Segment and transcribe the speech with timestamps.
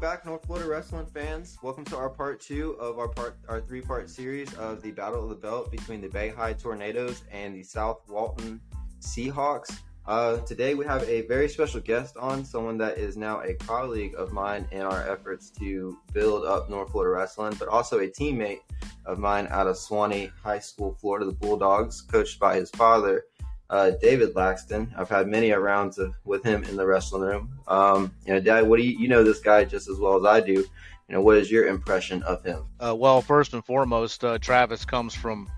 [0.00, 1.58] back, North Florida wrestling fans.
[1.62, 5.22] Welcome to our part two of our part our three part series of the Battle
[5.22, 8.62] of the Belt between the Bay High Tornadoes and the South Walton
[9.00, 9.76] Seahawks.
[10.06, 14.14] Uh, today we have a very special guest on, someone that is now a colleague
[14.16, 18.60] of mine in our efforts to build up North Florida wrestling, but also a teammate
[19.04, 23.24] of mine out of Suwannee High School, Florida, the Bulldogs, coached by his father,
[23.70, 24.90] uh, David Laxton.
[24.98, 27.50] I've had many rounds of, with him in the wrestling room.
[27.68, 30.24] Um, you know, Dad, what do you, you know this guy just as well as
[30.24, 30.52] I do?
[30.54, 32.64] You know, what is your impression of him?
[32.80, 35.48] Uh, well, first and foremost, uh, Travis comes from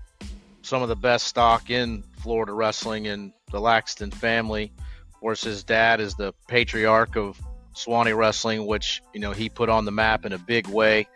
[0.61, 4.71] some of the best stock in Florida wrestling and the Laxton family.
[5.13, 7.39] Of course, his dad is the patriarch of
[7.73, 11.07] Suwannee wrestling, which you know he put on the map in a big way.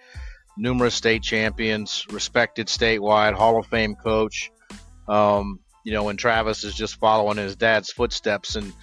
[0.57, 4.51] Numerous state champions, respected statewide, Hall of Fame coach.
[5.07, 8.57] Um, you know, and Travis is just following his dad's footsteps.
[8.57, 8.73] And,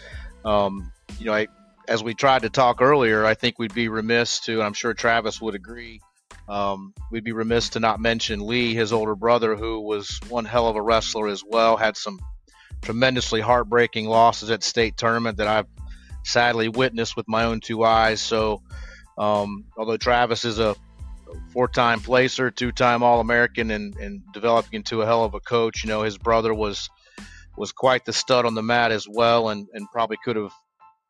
[0.43, 1.49] um, you know, I,
[1.87, 4.95] as we tried to talk earlier, I think we'd be remiss to, and I'm sure
[4.95, 6.01] Travis would agree,
[6.49, 10.67] um, we'd be remiss to not mention Lee, his older brother, who was one hell
[10.67, 12.19] of a wrestler as well, had some
[12.81, 15.67] tremendously heartbreaking losses at state tournament that I've
[16.23, 18.23] sadly witnessed with my own two eyes.
[18.23, 18.63] So,
[19.19, 20.75] um, although Travis is a
[21.53, 25.85] four-time placer, two-time All-American, and, and developing into a hell of a coach.
[25.85, 26.89] You know, his brother was
[27.57, 30.53] was quite the stud on the mat as well, and and probably could have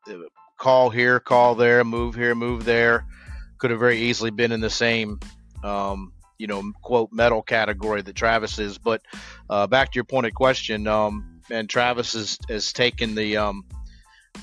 [0.09, 0.13] uh,
[0.57, 3.05] call here, call there, move here, move there.
[3.57, 5.19] Could have very easily been in the same,
[5.63, 8.77] um, you know, quote medal category that Travis is.
[8.77, 9.01] But
[9.49, 13.65] uh, back to your pointed question, um, and Travis has has taken the um,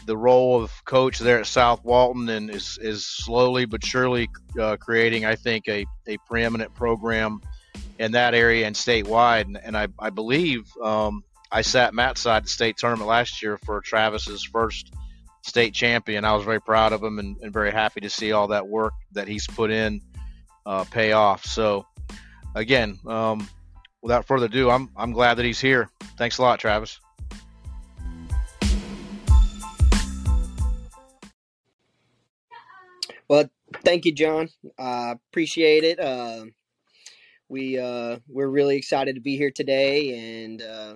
[0.07, 4.29] the role of coach there at South Walton and is, is slowly but surely
[4.61, 7.41] uh, creating, I think, a, a preeminent program
[7.99, 9.43] in that area and statewide.
[9.43, 13.59] And, and I, I believe um, I sat mat side the state tournament last year
[13.65, 14.93] for Travis's first
[15.43, 16.25] state champion.
[16.25, 18.95] I was very proud of him and, and very happy to see all that work
[19.13, 20.01] that he's put in
[20.67, 21.45] uh, pay off.
[21.45, 21.87] So,
[22.55, 23.49] again, um,
[24.03, 25.89] without further ado, I'm, I'm glad that he's here.
[26.17, 27.01] Thanks a lot, Travis.
[33.33, 33.49] Well,
[33.83, 34.51] thank you, John.
[34.79, 35.99] Uh, appreciate it.
[35.99, 36.45] Uh,
[37.49, 40.95] we uh, we're really excited to be here today and uh,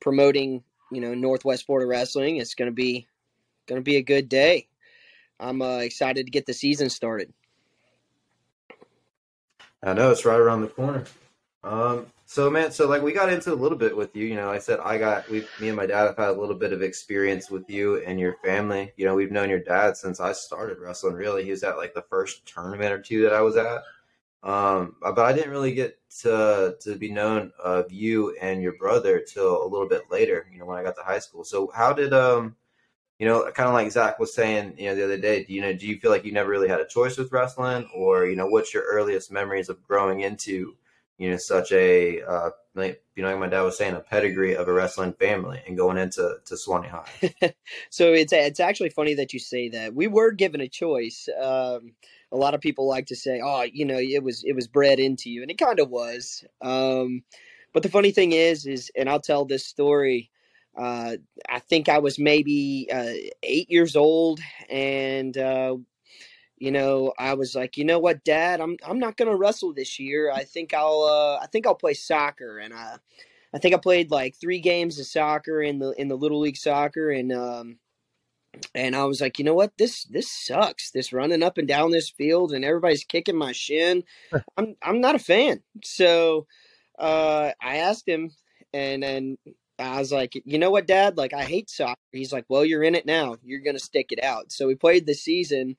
[0.00, 2.38] promoting, you know, Northwest Florida wrestling.
[2.38, 3.06] It's gonna be
[3.66, 4.66] gonna be a good day.
[5.38, 7.34] I'm uh, excited to get the season started.
[9.82, 11.04] I know it's right around the corner.
[11.64, 14.26] Um, so man, so like we got into a little bit with you.
[14.26, 16.54] You know, I said I got we, me and my dad have had a little
[16.54, 18.92] bit of experience with you and your family.
[18.98, 21.14] You know, we've known your dad since I started wrestling.
[21.14, 23.82] Really, he was at like the first tournament or two that I was at.
[24.42, 29.20] Um, but I didn't really get to to be known of you and your brother
[29.20, 30.46] till a little bit later.
[30.52, 31.44] You know, when I got to high school.
[31.44, 32.56] So how did um,
[33.18, 35.46] you know, kind of like Zach was saying, you know, the other day.
[35.48, 35.72] You know?
[35.72, 38.48] Do you feel like you never really had a choice with wrestling, or you know,
[38.48, 40.76] what's your earliest memories of growing into
[41.18, 44.54] you know, such a uh, like you know, like my dad was saying, a pedigree
[44.54, 47.54] of a wrestling family, and going into to Suwannee High.
[47.90, 49.94] so it's it's actually funny that you say that.
[49.94, 51.28] We were given a choice.
[51.40, 51.92] Um,
[52.30, 55.00] a lot of people like to say, "Oh, you know, it was it was bred
[55.00, 56.44] into you," and it kind of was.
[56.62, 57.24] Um,
[57.72, 60.30] but the funny thing is, is and I'll tell this story.
[60.76, 61.16] Uh,
[61.48, 63.12] I think I was maybe uh,
[63.42, 64.38] eight years old,
[64.70, 65.76] and uh,
[66.60, 69.98] you know, I was like, you know what, Dad, I'm I'm not gonna wrestle this
[69.98, 70.30] year.
[70.30, 72.96] I think I'll uh, I think I'll play soccer, and I
[73.54, 76.56] I think I played like three games of soccer in the in the little league
[76.56, 77.78] soccer, and um,
[78.74, 80.90] and I was like, you know what, this this sucks.
[80.90, 84.04] This running up and down this field, and everybody's kicking my shin.
[84.56, 85.62] I'm I'm not a fan.
[85.84, 86.46] So
[86.98, 88.32] uh, I asked him,
[88.72, 89.38] and then
[89.78, 91.16] I was like, you know what, Dad?
[91.16, 92.00] Like, I hate soccer.
[92.12, 93.36] He's like, well, you're in it now.
[93.42, 94.52] You're gonna stick it out.
[94.52, 95.76] So we played the season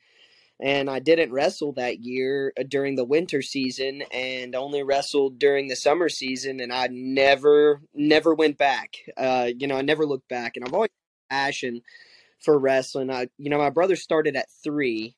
[0.59, 5.67] and I didn't wrestle that year uh, during the winter season and only wrestled during
[5.67, 8.97] the summer season and I never never went back.
[9.15, 10.89] Uh, you know, I never looked back and I've always
[11.29, 11.81] passion
[12.39, 13.09] for wrestling.
[13.09, 15.15] I you know, my brother started at 3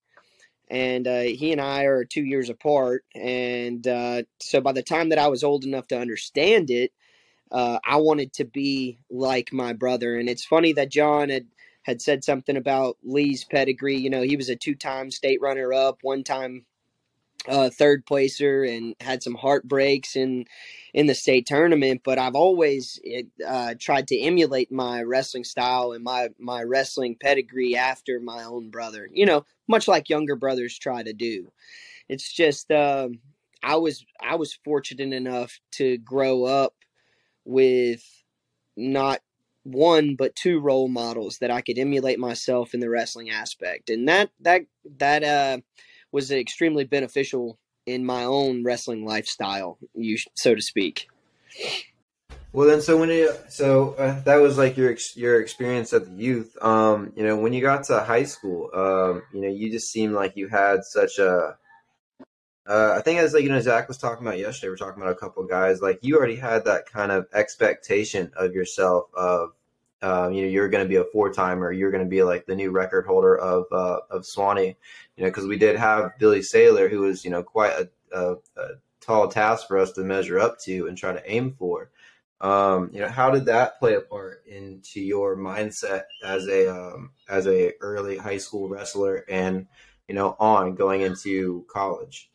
[0.69, 5.09] and uh, he and I are 2 years apart and uh, so by the time
[5.09, 6.91] that I was old enough to understand it,
[7.51, 11.47] uh, I wanted to be like my brother and it's funny that John had
[11.83, 13.97] had said something about Lee's pedigree.
[13.97, 16.65] You know, he was a two time state runner up, one time
[17.47, 20.45] uh, third placer, and had some heartbreaks in
[20.93, 22.01] in the state tournament.
[22.03, 22.99] But I've always
[23.47, 28.69] uh, tried to emulate my wrestling style and my my wrestling pedigree after my own
[28.69, 29.09] brother.
[29.11, 31.51] You know, much like younger brothers try to do.
[32.07, 33.09] It's just uh,
[33.63, 36.75] I was I was fortunate enough to grow up
[37.45, 38.03] with
[38.77, 39.21] not
[39.63, 43.89] one but two role models that I could emulate myself in the wrestling aspect.
[43.89, 44.61] And that that
[44.97, 45.57] that uh
[46.11, 51.07] was extremely beneficial in my own wrestling lifestyle, you so to speak.
[52.53, 56.11] Well, then, so when you so uh, that was like your your experience at the
[56.11, 56.57] youth.
[56.61, 60.13] Um, you know, when you got to high school, um, you know, you just seemed
[60.13, 61.57] like you had such a.
[62.67, 65.01] Uh, I think as like you know Zach was talking about yesterday, we are talking
[65.01, 65.81] about a couple guys.
[65.81, 69.53] Like you already had that kind of expectation of yourself of,
[70.03, 71.71] um, you know, you're going to be a four timer.
[71.71, 74.77] You're going to be like the new record holder of uh, of Suwannee.
[75.17, 78.33] You know, because we did have Billy Saylor, who was you know quite a, a,
[78.57, 78.67] a
[79.01, 81.89] tall task for us to measure up to and try to aim for.
[82.41, 87.11] Um, you know, how did that play a part into your mindset as a um,
[87.29, 89.67] as a early high school wrestler and
[90.07, 92.30] you know on going into college?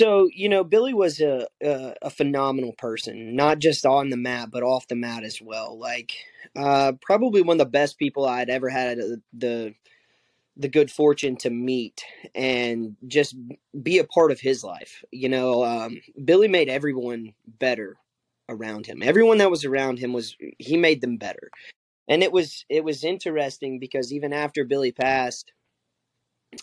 [0.00, 4.50] So you know, Billy was a, a, a phenomenal person, not just on the mat
[4.50, 5.78] but off the mat as well.
[5.78, 6.12] Like
[6.56, 9.74] uh, probably one of the best people I'd ever had the, the
[10.56, 12.02] the good fortune to meet
[12.34, 13.36] and just
[13.82, 15.04] be a part of his life.
[15.12, 17.98] You know, um, Billy made everyone better
[18.48, 19.02] around him.
[19.02, 21.50] Everyone that was around him was he made them better.
[22.08, 25.52] And it was it was interesting because even after Billy passed,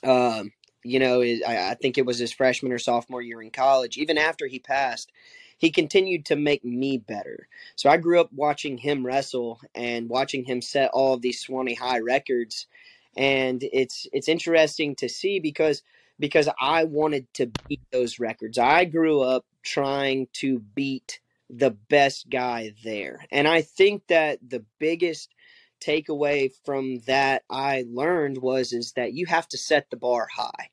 [0.04, 0.52] um,
[0.88, 3.98] you know, I, I think it was his freshman or sophomore year in college.
[3.98, 5.12] Even after he passed,
[5.58, 7.48] he continued to make me better.
[7.76, 11.74] So I grew up watching him wrestle and watching him set all of these Suwannee
[11.74, 12.68] High records,
[13.16, 15.84] and it's it's interesting to see because
[16.20, 18.58] because I wanted to beat those records.
[18.58, 21.20] I grew up trying to beat
[21.50, 23.26] the best guy there.
[23.32, 25.34] And I think that the biggest
[25.80, 30.70] takeaway from that I learned was is that you have to set the bar high.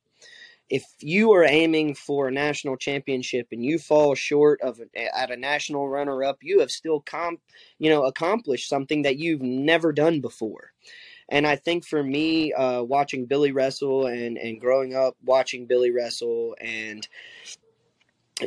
[0.75, 5.37] If you are aiming for a national championship and you fall short of at a
[5.37, 7.41] national runner up, you have still comp,
[7.79, 10.73] you know, accomplished something that you've never done before.
[11.29, 15.93] And I think for me, uh, watching Billy wrestle and and growing up watching Billy
[15.93, 17.07] wrestle and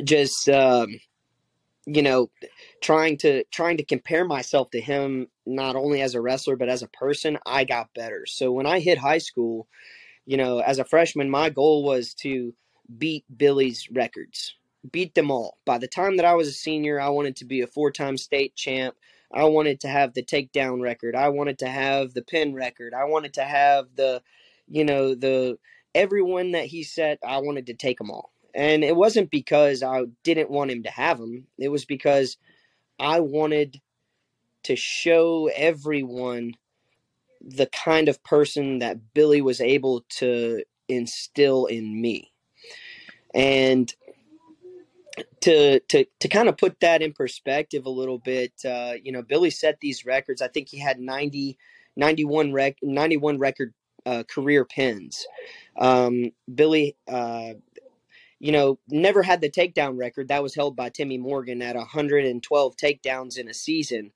[0.04, 1.00] just um,
[1.86, 2.30] you know
[2.82, 6.82] trying to trying to compare myself to him not only as a wrestler but as
[6.82, 9.66] a person i got better so when i hit high school
[10.28, 12.54] you know as a freshman my goal was to
[12.98, 14.54] beat billy's records
[14.92, 15.58] beat them all.
[15.66, 18.54] By the time that i was a senior i wanted to be a four-time state
[18.54, 18.94] champ.
[19.32, 21.14] I wanted to have the takedown record.
[21.14, 22.94] I wanted to have the pin record.
[22.94, 24.22] I wanted to have the
[24.68, 25.58] you know the
[25.94, 28.30] everyone that he set i wanted to take them all.
[28.54, 32.36] And it wasn't because I didn't want him to have them, It was because
[32.98, 33.80] I wanted
[34.64, 36.54] to show everyone
[37.40, 42.32] the kind of person that Billy was able to instill in me.
[43.34, 43.92] And
[45.40, 49.22] to to to kind of put that in perspective a little bit, uh, you know,
[49.22, 50.42] Billy set these records.
[50.42, 51.58] I think he had 90,
[51.96, 53.74] 91, rec, 91 record
[54.06, 55.26] uh, career pins.
[55.76, 57.54] Um, Billy uh,
[58.40, 60.28] you know, never had the takedown record.
[60.28, 64.12] That was held by Timmy Morgan at 112 takedowns in a season.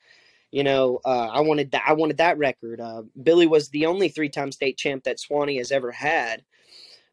[0.53, 1.83] You know, uh, I wanted that.
[1.87, 2.81] I wanted that record.
[2.81, 6.45] Uh, Billy was the only three-time state champ that Suwannee has ever had.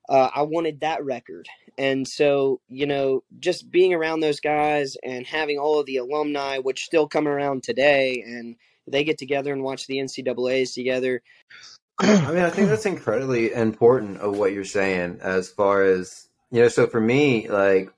[0.09, 1.47] Uh, I wanted that record,
[1.77, 6.57] and so you know, just being around those guys and having all of the alumni,
[6.57, 11.21] which still come around today, and they get together and watch the NCAA's together.
[11.99, 16.61] I mean, I think that's incredibly important of what you're saying as far as you
[16.61, 17.91] know, so for me, like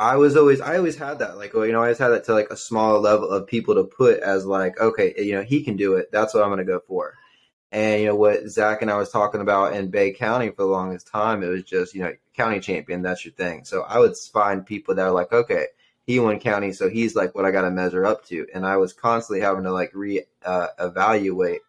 [0.00, 2.32] I was always I always had that like you know I always had that to
[2.32, 5.76] like a smaller level of people to put as like okay you know he can
[5.76, 6.10] do it.
[6.10, 7.18] That's what I'm gonna go for.
[7.70, 10.70] And you know what Zach and I was talking about in Bay County for the
[10.70, 13.66] longest time it was just you know county champion that's your thing.
[13.66, 15.66] So I would find people that are like okay
[16.06, 18.46] he won county so he's like what I got to measure up to.
[18.54, 21.60] And I was constantly having to like re uh, evaluate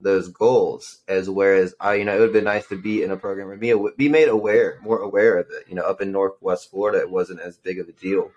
[0.00, 3.10] those goals as whereas I, you know, it would have been nice to be in
[3.10, 5.68] a program or be, be made aware, more aware of it.
[5.68, 8.30] You know, up in Northwest Florida, it wasn't as big of a deal.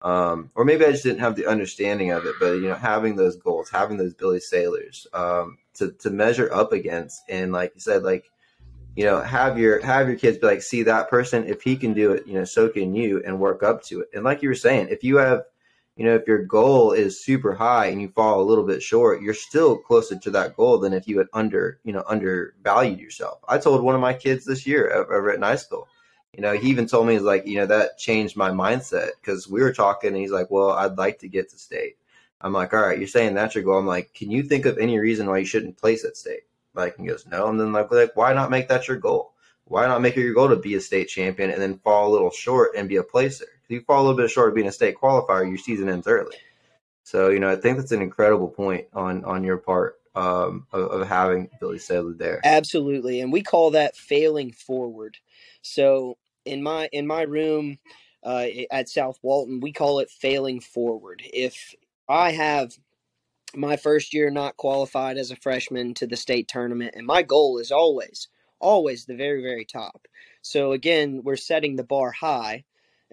[0.00, 3.16] Um, or maybe I just didn't have the understanding of it, but you know, having
[3.16, 7.22] those goals, having those Billy Saylors um, to, to measure up against.
[7.28, 8.30] And like you said, like,
[8.96, 11.94] you know, have your, have your kids be like, see that person, if he can
[11.94, 14.08] do it, you know, so can you and work up to it.
[14.14, 15.44] And like you were saying, if you have,
[15.96, 19.22] you know, if your goal is super high and you fall a little bit short,
[19.22, 23.38] you're still closer to that goal than if you had under, you know, undervalued yourself.
[23.48, 25.86] I told one of my kids this year over at high school,
[26.32, 29.48] you know, he even told me, he's like, you know, that changed my mindset because
[29.48, 31.96] we were talking and he's like, well, I'd like to get to state.
[32.40, 33.78] I'm like, all right, you're saying that's your goal.
[33.78, 36.42] I'm like, can you think of any reason why you shouldn't place at state?
[36.74, 37.48] Like, he goes, no.
[37.48, 39.32] And then like, like, why not make that your goal?
[39.66, 42.12] Why not make it your goal to be a state champion and then fall a
[42.12, 43.46] little short and be a placer?
[43.68, 46.36] You fall a little bit short of being a state qualifier, your season ends early.
[47.04, 50.90] So, you know, I think that's an incredible point on on your part um, of,
[50.90, 52.40] of having Billy Saylor there.
[52.44, 55.18] Absolutely, and we call that failing forward.
[55.62, 57.78] So in my in my room
[58.22, 61.22] uh, at South Walton, we call it failing forward.
[61.24, 61.74] If
[62.08, 62.72] I have
[63.54, 67.58] my first year not qualified as a freshman to the state tournament, and my goal
[67.58, 68.28] is always
[68.60, 70.06] always the very very top.
[70.42, 72.64] So again, we're setting the bar high,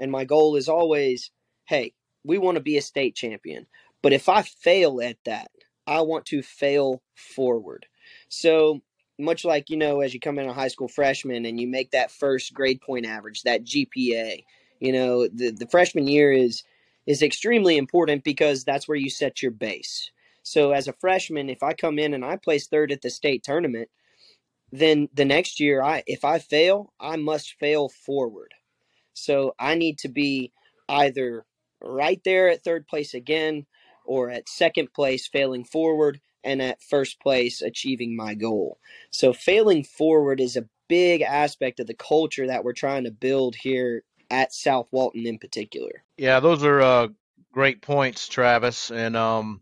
[0.01, 1.31] and my goal is always,
[1.65, 1.93] hey,
[2.25, 3.67] we want to be a state champion.
[4.01, 5.51] But if I fail at that,
[5.87, 7.85] I want to fail forward.
[8.27, 8.81] So
[9.19, 11.91] much like you know, as you come in a high school freshman and you make
[11.91, 14.43] that first grade point average, that GPA,
[14.79, 16.63] you know, the the freshman year is
[17.05, 20.11] is extremely important because that's where you set your base.
[20.43, 23.43] So as a freshman, if I come in and I place third at the state
[23.43, 23.89] tournament,
[24.71, 28.53] then the next year I if I fail, I must fail forward.
[29.13, 30.51] So I need to be
[30.89, 31.45] either
[31.81, 33.65] right there at third place again
[34.05, 38.79] or at second place failing forward and at first place achieving my goal.
[39.11, 43.55] So failing forward is a big aspect of the culture that we're trying to build
[43.55, 46.03] here at South Walton in particular.
[46.17, 47.07] Yeah, those are uh,
[47.51, 48.91] great points, Travis.
[48.91, 49.61] And um,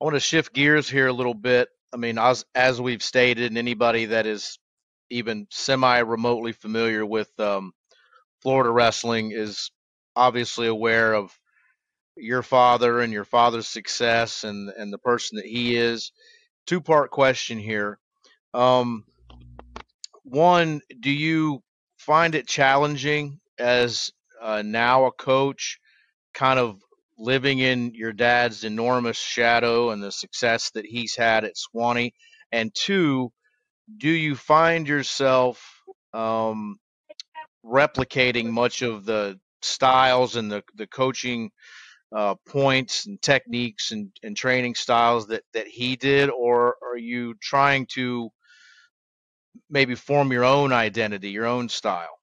[0.00, 1.68] I want to shift gears here a little bit.
[1.92, 4.58] I mean, as as we've stated, and anybody that is
[5.10, 7.72] even semi remotely familiar with um,
[8.42, 9.70] Florida wrestling is
[10.16, 11.36] obviously aware of
[12.16, 16.12] your father and your father's success and and the person that he is.
[16.66, 17.98] Two part question here.
[18.52, 19.04] Um,
[20.24, 21.62] one, do you
[21.98, 25.78] find it challenging as uh, now a coach,
[26.34, 26.80] kind of
[27.18, 32.14] living in your dad's enormous shadow and the success that he's had at Suwannee?
[32.52, 33.32] And two,
[33.96, 35.82] do you find yourself
[36.12, 36.78] um,
[37.64, 41.50] replicating much of the styles and the, the coaching
[42.14, 47.34] uh, points and techniques and, and training styles that, that he did, or are you
[47.40, 48.30] trying to
[49.68, 52.18] maybe form your own identity, your own style?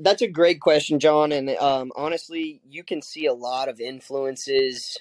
[0.00, 1.32] That's a great question, John.
[1.32, 4.96] And um, honestly, you can see a lot of influences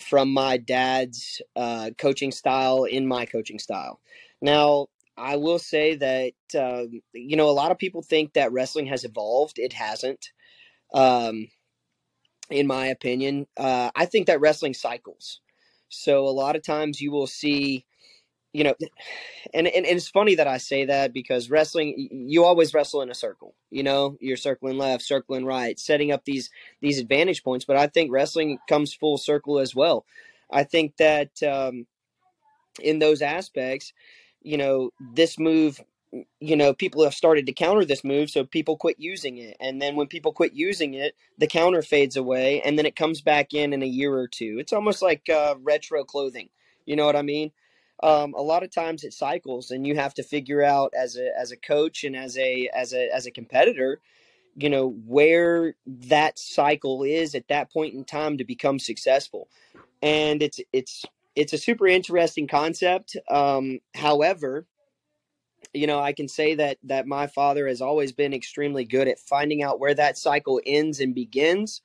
[0.00, 4.00] from my dad's uh, coaching style in my coaching style.
[4.40, 4.86] Now,
[5.18, 9.04] I will say that, uh, you know, a lot of people think that wrestling has
[9.04, 9.58] evolved.
[9.58, 10.30] It hasn't.
[10.94, 11.48] Um,
[12.50, 13.46] in my opinion.
[13.56, 15.40] Uh, I think that wrestling cycles.
[15.88, 17.86] So a lot of times you will see,
[18.52, 18.74] you know,
[19.54, 23.10] and, and, and it's funny that I say that because wrestling, you always wrestle in
[23.10, 23.54] a circle.
[23.70, 27.64] You know, you're circling left, circling right, setting up these these advantage points.
[27.64, 30.04] But I think wrestling comes full circle as well.
[30.50, 31.86] I think that um,
[32.82, 33.92] in those aspects,
[34.48, 35.80] you know, this move
[36.40, 39.56] you know, people have started to counter this move, so people quit using it.
[39.60, 43.20] And then when people quit using it, the counter fades away, and then it comes
[43.20, 44.56] back in in a year or two.
[44.58, 46.48] It's almost like uh, retro clothing.
[46.86, 47.52] You know what I mean?
[48.02, 51.28] Um, a lot of times it cycles, and you have to figure out as a
[51.38, 54.00] as a coach and as a as a as a competitor,
[54.56, 59.48] you know, where that cycle is at that point in time to become successful.
[60.00, 61.04] And it's it's
[61.38, 63.16] it's a super interesting concept.
[63.30, 64.66] Um, however,
[65.72, 69.20] you know, I can say that that my father has always been extremely good at
[69.20, 71.80] finding out where that cycle ends and begins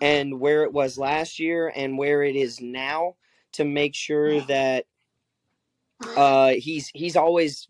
[0.00, 3.16] and where it was last year and where it is now
[3.52, 4.86] to make sure that
[6.16, 7.68] uh, he's he's always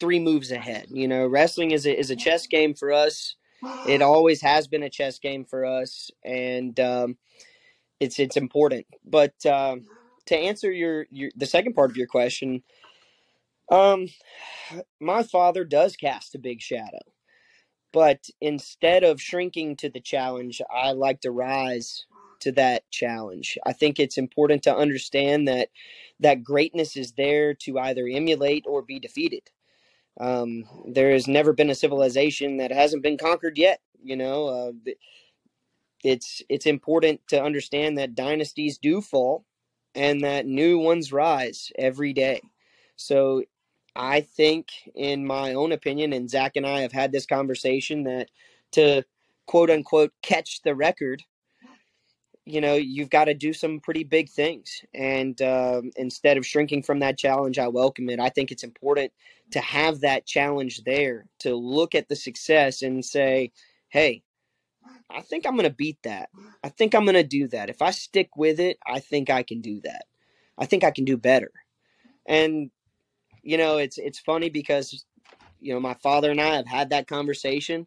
[0.00, 0.86] three moves ahead.
[0.90, 3.36] You know, wrestling is a, is a chess game for us.
[3.86, 7.16] It always has been a chess game for us, and um,
[8.00, 8.86] it's it's important.
[9.04, 9.76] But uh,
[10.28, 12.62] to answer your, your the second part of your question,
[13.70, 14.08] um,
[15.00, 17.00] my father does cast a big shadow,
[17.92, 22.06] but instead of shrinking to the challenge, I like to rise
[22.40, 23.58] to that challenge.
[23.66, 25.70] I think it's important to understand that
[26.20, 29.50] that greatness is there to either emulate or be defeated.
[30.20, 33.80] Um, there has never been a civilization that hasn't been conquered yet.
[34.02, 34.92] You know, uh,
[36.04, 39.44] it's it's important to understand that dynasties do fall
[39.98, 42.40] and that new ones rise every day.
[42.94, 43.42] So
[43.96, 48.30] I think, in my own opinion, and Zach and I have had this conversation that
[48.72, 49.02] to
[49.46, 51.24] quote unquote catch the record,
[52.44, 54.82] you know, you've got to do some pretty big things.
[54.94, 58.20] And um, instead of shrinking from that challenge, I welcome it.
[58.20, 59.12] I think it's important
[59.50, 63.50] to have that challenge there to look at the success and say,
[63.88, 64.22] hey,
[65.10, 66.28] I think I'm going to beat that.
[66.62, 67.70] I think I'm going to do that.
[67.70, 70.04] If I stick with it, I think I can do that.
[70.58, 71.50] I think I can do better.
[72.26, 72.70] And
[73.42, 75.04] you know, it's it's funny because
[75.60, 77.86] you know my father and I have had that conversation,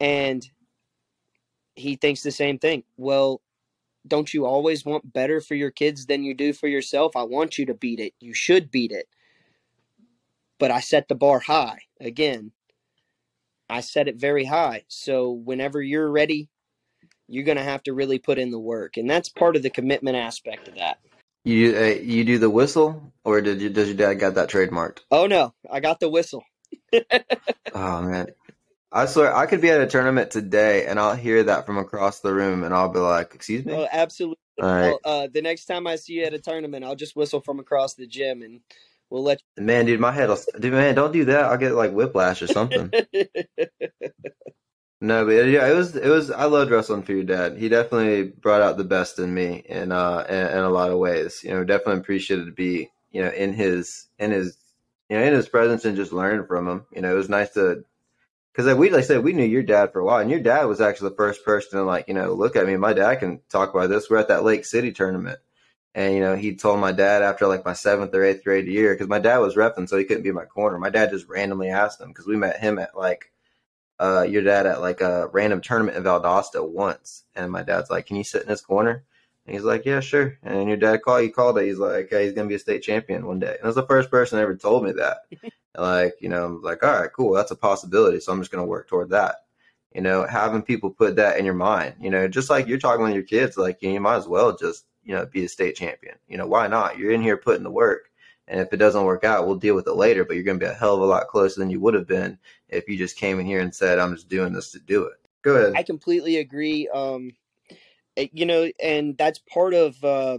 [0.00, 0.44] and
[1.76, 2.82] he thinks the same thing.
[2.96, 3.42] Well,
[4.06, 7.16] don't you always want better for your kids than you do for yourself?
[7.16, 8.14] I want you to beat it.
[8.20, 9.06] You should beat it.
[10.58, 11.80] But I set the bar high.
[12.00, 12.52] Again,
[13.70, 14.84] I set it very high.
[14.88, 16.48] So whenever you're ready,
[17.28, 18.96] you're going to have to really put in the work.
[18.96, 20.98] And that's part of the commitment aspect of that.
[21.44, 24.98] You uh, you do the whistle, or did you does your dad got that trademarked?
[25.10, 26.44] Oh no, I got the whistle.
[27.72, 28.26] oh man,
[28.92, 32.20] I swear I could be at a tournament today and I'll hear that from across
[32.20, 34.36] the room and I'll be like, "Excuse me." Oh, absolutely.
[34.60, 34.96] All right.
[35.02, 37.94] uh, the next time I see you at a tournament, I'll just whistle from across
[37.94, 38.60] the gym and
[39.10, 39.40] we'll let.
[39.56, 40.28] You- man, dude, my head.
[40.28, 41.44] will Dude, man, don't do that.
[41.46, 42.92] I'll get like whiplash or something.
[45.00, 46.30] no, but yeah, it was it was.
[46.30, 47.58] I loved wrestling for your dad.
[47.58, 50.98] He definitely brought out the best in me in uh in, in a lot of
[50.98, 51.42] ways.
[51.44, 54.56] You know, definitely appreciated to be you know in his in his
[55.08, 56.86] you know in his presence and just learn from him.
[56.94, 57.84] You know, it was nice to
[58.52, 60.40] because like we like I said we knew your dad for a while, and your
[60.40, 62.76] dad was actually the first person to like you know look at me.
[62.76, 64.10] My dad can talk about this.
[64.10, 65.38] We're at that Lake City tournament,
[65.94, 68.94] and you know he told my dad after like my seventh or eighth grade year
[68.94, 70.78] because my dad was refing, so he couldn't be in my corner.
[70.78, 73.32] My dad just randomly asked him because we met him at like
[73.98, 78.06] uh your dad at like a random tournament in Valdosta once, and my dad's like,
[78.06, 79.04] "Can you sit in his corner?"
[79.46, 81.22] And he's like, "Yeah, sure." And your dad called.
[81.22, 81.66] He called it.
[81.66, 84.10] He's like, "Hey, he's gonna be a state champion one day." And that's the first
[84.10, 85.18] person that ever told me that.
[85.76, 88.62] like you know I'm like all right cool that's a possibility so i'm just going
[88.62, 89.36] to work toward that
[89.94, 93.04] you know having people put that in your mind you know just like you're talking
[93.04, 95.48] with your kids like you, know, you might as well just you know be a
[95.48, 96.14] state champion.
[96.28, 96.98] You know why not?
[96.98, 98.10] You're in here putting the work
[98.46, 100.64] and if it doesn't work out we'll deal with it later but you're going to
[100.64, 102.38] be a hell of a lot closer than you would have been
[102.68, 105.14] if you just came in here and said i'm just doing this to do it.
[105.42, 105.72] Go ahead.
[105.74, 107.32] I completely agree um
[108.16, 110.38] eh, you know and that's part of uh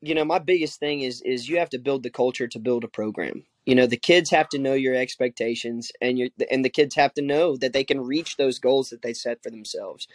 [0.00, 2.84] you know my biggest thing is is you have to build the culture to build
[2.84, 6.68] a program you know the kids have to know your expectations and your and the
[6.68, 10.08] kids have to know that they can reach those goals that they set for themselves.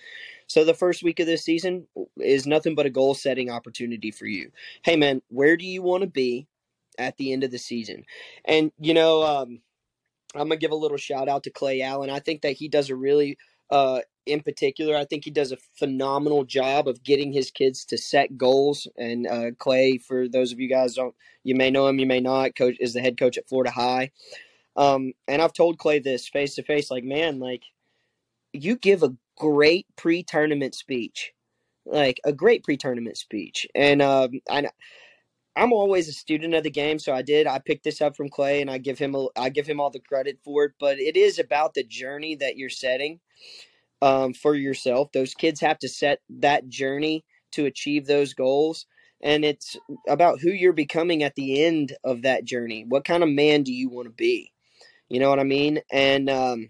[0.47, 1.87] So the first week of this season
[2.19, 4.51] is nothing but a goal setting opportunity for you.
[4.83, 6.47] Hey man where do you want to be
[6.99, 8.03] at the end of the season?
[8.43, 9.61] And you know um,
[10.35, 12.09] i'm gonna give a little shout out to clay allen.
[12.09, 13.37] I think that he does a really
[13.69, 17.97] uh, in particular, I think he does a phenomenal job of getting his kids to
[17.97, 18.87] set goals.
[18.97, 22.19] And uh, Clay, for those of you guys don't, you may know him, you may
[22.19, 22.55] not.
[22.55, 24.11] Coach is the head coach at Florida High.
[24.75, 27.63] Um, and I've told Clay this face to face, like, man, like
[28.51, 31.33] you give a great pre-tournament speech,
[31.85, 33.67] like a great pre-tournament speech.
[33.75, 34.69] And um, I,
[35.55, 37.47] I'm always a student of the game, so I did.
[37.47, 39.89] I picked this up from Clay, and I give him a, I give him all
[39.89, 40.73] the credit for it.
[40.79, 43.19] But it is about the journey that you're setting
[44.01, 45.11] um, for yourself.
[45.13, 48.85] Those kids have to set that journey to achieve those goals.
[49.21, 49.77] And it's
[50.07, 52.85] about who you're becoming at the end of that journey.
[52.87, 54.51] What kind of man do you want to be?
[55.09, 55.81] You know what I mean?
[55.91, 56.69] And um,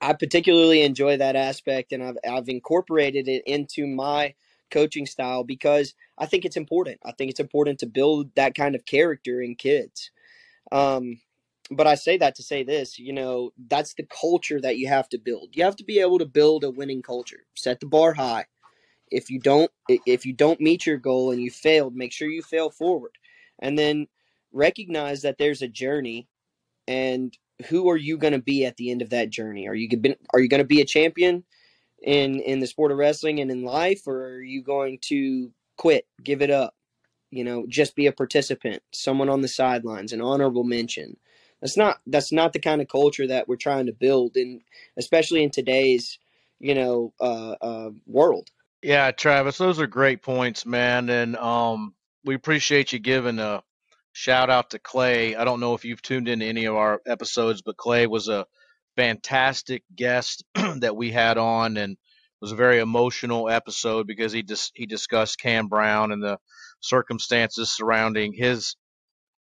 [0.00, 4.34] I particularly enjoy that aspect, and I've, I've incorporated it into my
[4.70, 6.98] coaching style because I think it's important.
[7.04, 10.10] I think it's important to build that kind of character in kids.
[10.72, 11.20] Um,
[11.70, 15.08] but I say that to say this, you know, that's the culture that you have
[15.10, 15.50] to build.
[15.52, 17.44] You have to be able to build a winning culture.
[17.54, 18.46] Set the bar high.
[19.10, 22.42] If you don't if you don't meet your goal and you failed, make sure you
[22.42, 23.12] fail forward.
[23.60, 24.08] And then
[24.52, 26.28] recognize that there's a journey
[26.86, 27.36] and
[27.68, 29.68] who are you going to be at the end of that journey?
[29.68, 29.88] Are you
[30.32, 31.44] are you going to be a champion
[32.02, 36.06] in in the sport of wrestling and in life or are you going to quit,
[36.22, 36.74] give it up?
[37.30, 41.16] You know, just be a participant, someone on the sidelines, an honorable mention
[41.60, 44.60] that's not that's not the kind of culture that we're trying to build, and
[44.98, 46.18] especially in today's
[46.60, 48.50] you know uh, uh, world.
[48.82, 53.62] Yeah, Travis, those are great points, man, and um, we appreciate you giving a
[54.12, 55.36] shout out to Clay.
[55.36, 58.46] I don't know if you've tuned into any of our episodes, but Clay was a
[58.96, 61.96] fantastic guest that we had on, and
[62.40, 66.38] was a very emotional episode because he just he discussed Cam Brown and the
[66.80, 68.76] circumstances surrounding his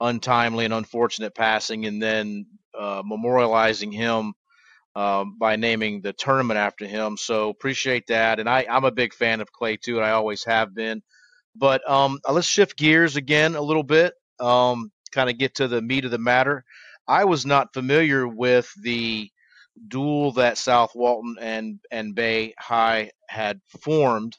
[0.01, 2.47] untimely and unfortunate passing, and then
[2.79, 4.35] uh, memorializing him
[4.95, 7.17] um, by naming the tournament after him.
[7.17, 10.45] So appreciate that, and I, I'm a big fan of Clay too, and I always
[10.45, 11.03] have been.
[11.55, 15.69] But um, uh, let's shift gears again a little bit, um, kind of get to
[15.69, 16.65] the meat of the matter.
[17.07, 19.31] I was not familiar with the
[19.87, 24.37] duel that South Walton and and Bay High had formed,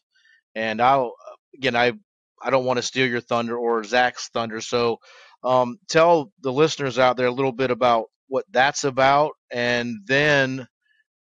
[0.55, 1.13] and I'll
[1.55, 1.93] again I
[2.41, 4.99] I don't want to steal your thunder or Zach's thunder, so
[5.43, 10.67] um, tell the listeners out there a little bit about what that's about, and then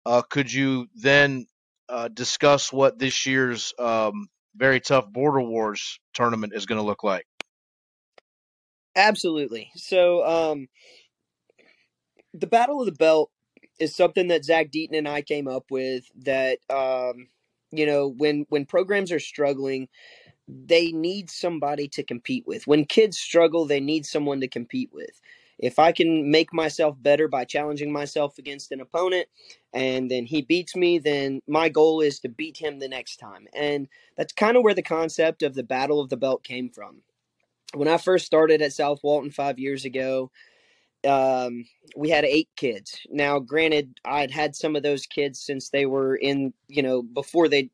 [0.07, 1.47] uh, could you then
[1.89, 7.03] uh, discuss what this year's um, very tough Border Wars tournament is going to look
[7.03, 7.27] like?
[8.97, 9.71] Absolutely.
[9.75, 10.69] So, um,
[12.33, 13.31] the Battle of the Belt
[13.79, 17.29] is something that Zach Deaton and I came up with that, um,
[17.71, 19.89] you know, when when programs are struggling,
[20.49, 22.67] they need somebody to compete with.
[22.67, 25.21] When kids struggle, they need someone to compete with.
[25.59, 29.29] If I can make myself better by challenging myself against an opponent
[29.73, 33.47] and then he beats me, then my goal is to beat him the next time.
[33.55, 37.03] And that's kind of where the concept of the Battle of the Belt came from.
[37.73, 40.31] When I first started at South Walton five years ago,
[41.07, 42.99] um, we had eight kids.
[43.11, 47.49] Now, granted, I'd had some of those kids since they were in, you know, before
[47.49, 47.71] they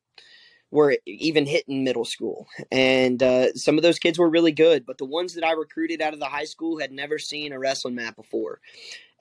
[0.71, 2.47] were even hitting middle school.
[2.71, 6.01] And uh, some of those kids were really good, but the ones that I recruited
[6.01, 8.61] out of the high school had never seen a wrestling mat before.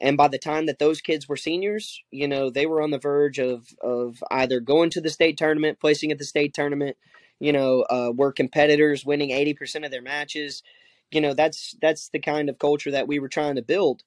[0.01, 2.99] And by the time that those kids were seniors, you know, they were on the
[2.99, 6.95] verge of of either going to the state tournament, placing at the state tournament,
[7.39, 10.63] you know, uh, were competitors winning 80% of their matches.
[11.11, 14.03] You know, that's that's the kind of culture that we were trying to build.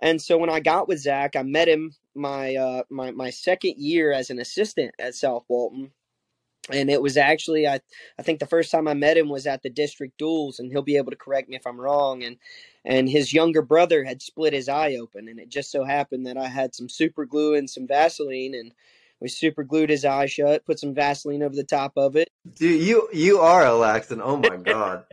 [0.00, 3.74] And so when I got with Zach, I met him my uh, my my second
[3.76, 5.92] year as an assistant at South Walton,
[6.68, 7.80] and it was actually I
[8.18, 10.82] I think the first time I met him was at the district duels, and he'll
[10.82, 12.22] be able to correct me if I'm wrong.
[12.22, 12.36] And
[12.84, 16.36] and his younger brother had split his eye open, and it just so happened that
[16.36, 18.72] I had some super glue and some Vaseline, and
[19.20, 22.30] we super glued his eye shut, put some Vaseline over the top of it.
[22.54, 24.20] Dude, you you are a Laxton.
[24.22, 25.04] Oh my god.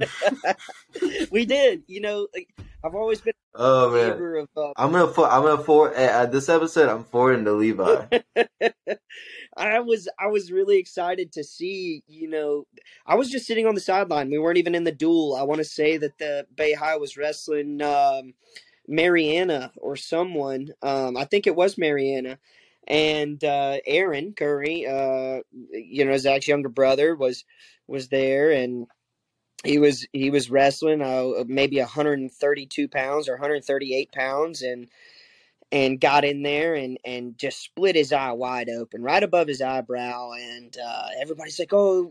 [1.31, 1.83] we did.
[1.88, 2.49] You know, like,
[2.83, 3.33] I've always been.
[3.53, 4.12] Oh man.
[4.12, 6.89] Of, uh, I'm gonna for, I'm gonna for at this episode.
[6.89, 8.05] I'm forwarding to Levi.
[9.58, 12.04] I was I was really excited to see.
[12.08, 12.67] You know,
[13.06, 14.30] I was just sitting on the sideline.
[14.32, 15.36] We weren't even in the duel.
[15.36, 18.34] I want to say that the Bay High was wrestling um,
[18.88, 20.70] Marianna or someone.
[20.82, 22.39] Um, I think it was Marianna.
[22.88, 25.41] and uh, Aaron Curry, uh,
[25.72, 27.46] you know, Zach's younger brother, was
[27.88, 28.88] was there, and
[29.65, 34.89] he was he was wrestling uh, maybe 132 pounds or 138 pounds, and
[35.71, 39.62] and got in there and and just split his eye wide open right above his
[39.62, 42.10] eyebrow and uh, everybody's like oh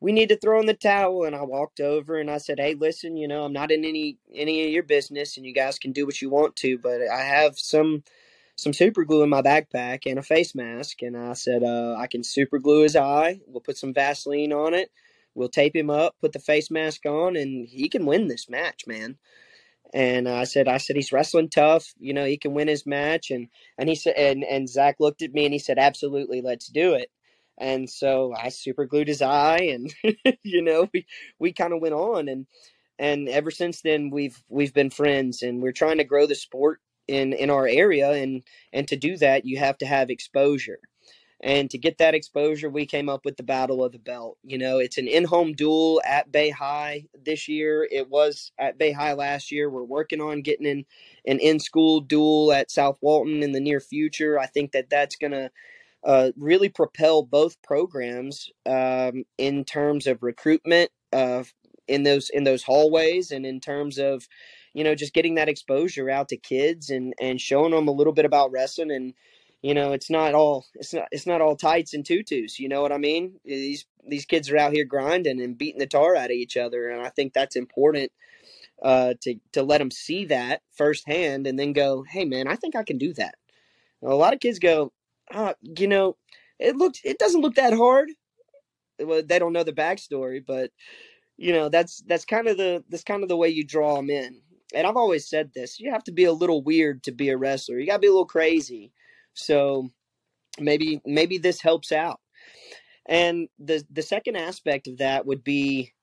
[0.00, 2.74] we, need to throw in the towel and i walked over and i said hey
[2.74, 5.92] listen you know i'm not in any any of your business and you guys can
[5.92, 8.02] do what you want to but i have some
[8.58, 11.02] some super glue in my backpack and a face mask.
[11.02, 13.40] And I said, uh, I can super glue his eye.
[13.46, 14.90] We'll put some Vaseline on it.
[15.34, 18.84] We'll tape him up, put the face mask on, and he can win this match,
[18.88, 19.16] man.
[19.94, 21.94] And I said, I said he's wrestling tough.
[21.98, 23.30] You know, he can win his match.
[23.30, 23.48] And
[23.78, 26.94] and he said, and and Zach looked at me and he said, absolutely, let's do
[26.94, 27.10] it.
[27.58, 29.92] And so I super glued his eye, and
[30.44, 31.06] you know, we
[31.40, 32.46] we kind of went on, and
[32.98, 36.80] and ever since then we've we've been friends, and we're trying to grow the sport
[37.08, 40.78] in in our area and and to do that you have to have exposure
[41.40, 44.38] and to get that exposure we came up with the battle of the belt.
[44.42, 47.86] You know it's an in-home duel at bay high this year.
[47.90, 49.70] It was at bay high last year.
[49.70, 50.84] We're working on getting in
[51.26, 54.38] an in-school duel at south walton in the near future.
[54.38, 55.50] I think that that's going to
[56.04, 61.42] uh, really propel both programs um, in terms of recruitment uh,
[61.88, 64.28] in those in those hallways and in terms of
[64.74, 68.12] you know, just getting that exposure out to kids and and showing them a little
[68.12, 69.14] bit about wrestling and
[69.62, 72.82] you know, it's not all it's not it's not all tights and tutus, you know
[72.82, 73.40] what I mean?
[73.44, 76.88] These these kids are out here grinding and beating the tar out of each other
[76.90, 78.12] and I think that's important
[78.82, 82.76] uh to to let them see that firsthand and then go, "Hey man, I think
[82.76, 83.34] I can do that."
[84.02, 84.92] a lot of kids go,
[85.34, 86.16] uh, you know,
[86.58, 88.10] it looks it doesn't look that hard.
[89.00, 90.70] Well, they don't know the backstory, but
[91.36, 94.10] you know that's that's kind of the that's kind of the way you draw them
[94.10, 94.40] in
[94.74, 97.36] and I've always said this, you have to be a little weird to be a
[97.36, 97.78] wrestler.
[97.78, 98.92] You got to be a little crazy.
[99.38, 99.90] So
[100.58, 102.20] maybe maybe this helps out.
[103.06, 105.94] And the the second aspect of that would be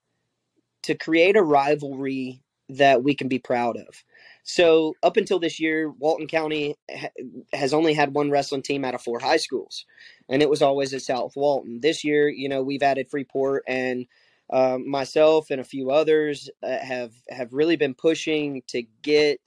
[0.83, 4.03] to create a rivalry that we can be proud of.
[4.43, 7.09] So up until this year, Walton County ha-
[7.53, 9.85] has only had one wrestling team out of four high schools,
[10.29, 11.79] and it was always at South Walton.
[11.81, 14.07] This year, you know, we've added Freeport and
[14.51, 19.39] um, myself and a few others uh, have have really been pushing to get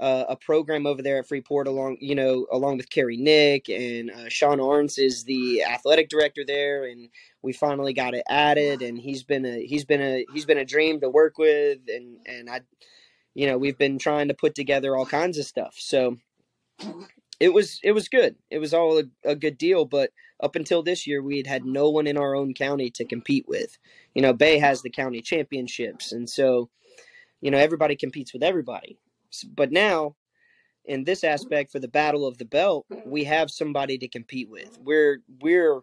[0.00, 4.10] uh, a program over there at Freeport along you know along with Kerry Nick and
[4.10, 7.08] uh, Sean Arns is the athletic director there and
[7.42, 10.64] we finally got it added and he's been a he's been a he's been a
[10.64, 12.62] dream to work with and and I
[13.34, 16.16] you know we've been trying to put together all kinds of stuff so
[17.38, 20.10] it was it was good it was all a, a good deal but
[20.42, 23.46] up until this year, we had had no one in our own county to compete
[23.46, 23.78] with.
[24.14, 26.70] You know, Bay has the county championships, and so
[27.40, 28.98] you know everybody competes with everybody.
[29.54, 30.16] But now,
[30.84, 34.78] in this aspect, for the battle of the belt, we have somebody to compete with.
[34.80, 35.80] We're we're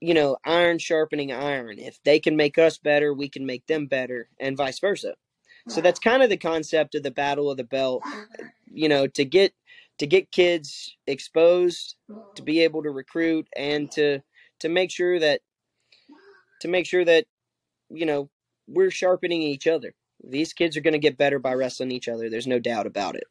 [0.00, 1.78] you know iron sharpening iron.
[1.78, 5.14] If they can make us better, we can make them better, and vice versa.
[5.68, 8.02] So that's kind of the concept of the battle of the belt.
[8.66, 9.54] You know, to get
[9.98, 11.96] to get kids exposed,
[12.34, 14.20] to be able to recruit, and to
[14.60, 15.40] to make sure that
[16.60, 17.26] to make sure that
[17.90, 18.30] you know
[18.66, 19.94] we're sharpening each other.
[20.28, 22.30] These kids are going to get better by wrestling each other.
[22.30, 23.26] There's no doubt about it.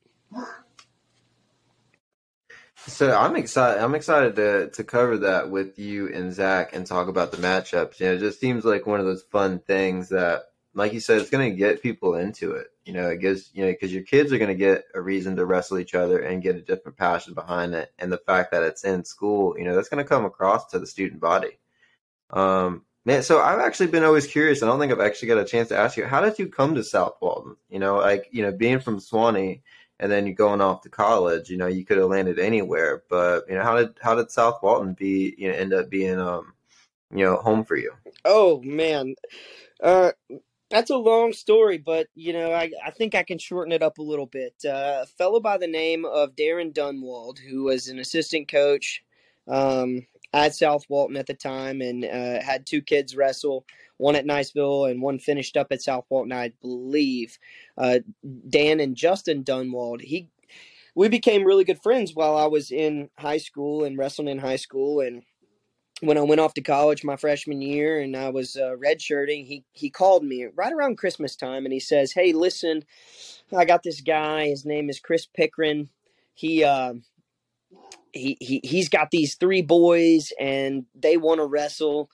[2.85, 3.81] So I'm excited.
[3.81, 7.99] I'm excited to to cover that with you and Zach and talk about the matchups.
[7.99, 11.21] You know, it just seems like one of those fun things that, like you said,
[11.21, 12.67] it's going to get people into it.
[12.83, 15.37] You know, it gives you know because your kids are going to get a reason
[15.37, 18.63] to wrestle each other and get a different passion behind it, and the fact that
[18.63, 21.59] it's in school, you know, that's going to come across to the student body.
[22.31, 24.63] Um, man, so I've actually been always curious.
[24.63, 26.75] I don't think I've actually got a chance to ask you, how did you come
[26.75, 27.55] to South Walton?
[27.69, 29.61] You know, like you know, being from Suwannee,
[29.99, 31.49] and then you going off to college.
[31.49, 34.61] You know, you could have landed anywhere, but you know, how did how did South
[34.61, 35.35] Walton be?
[35.37, 36.53] You know, end up being um,
[37.13, 37.91] you know, home for you?
[38.25, 39.15] Oh man,
[39.81, 40.11] uh,
[40.69, 43.97] that's a long story, but you know, I I think I can shorten it up
[43.97, 44.55] a little bit.
[44.65, 49.03] Uh, a fellow by the name of Darren Dunwald, who was an assistant coach.
[49.47, 53.65] Um, at South Walton at the time and uh, had two kids wrestle,
[53.97, 57.37] one at Niceville and one finished up at South Walton, I believe.
[57.77, 57.99] Uh,
[58.49, 60.01] Dan and Justin Dunwald.
[60.01, 60.29] He,
[60.95, 64.55] we became really good friends while I was in high school and wrestling in high
[64.55, 65.01] school.
[65.01, 65.21] And
[66.01, 69.63] when I went off to college my freshman year and I was uh, redshirting, he
[69.71, 72.83] he called me right around Christmas time and he says, "Hey, listen,
[73.55, 74.47] I got this guy.
[74.47, 75.89] His name is Chris Pickren.
[76.33, 76.95] He." Uh,
[78.13, 82.09] he, he he's got these three boys and they want to wrestle